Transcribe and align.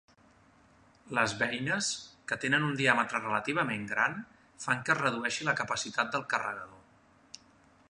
Les 1.17 1.35
beines, 1.41 1.89
que 2.31 2.37
tenen 2.45 2.65
un 2.69 2.73
diàmetre 2.79 3.21
relativament 3.25 3.85
gran, 3.93 4.17
fan 4.65 4.83
que 4.89 4.95
es 4.97 5.01
redueixi 5.03 5.49
la 5.51 5.57
capacitat 5.63 6.13
del 6.17 6.27
carregador. 6.35 7.43